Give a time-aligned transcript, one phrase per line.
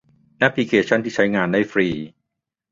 [0.37, 1.87] แอพลิเคชั่นที่ใช้งานได้ฟรี